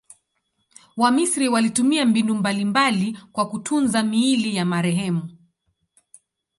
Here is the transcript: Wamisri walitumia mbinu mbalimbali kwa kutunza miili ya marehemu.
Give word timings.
Wamisri 0.97 1.47
walitumia 1.49 2.05
mbinu 2.05 2.35
mbalimbali 2.35 3.17
kwa 3.31 3.49
kutunza 3.49 4.03
miili 4.03 4.55
ya 4.55 4.65
marehemu. 4.65 5.29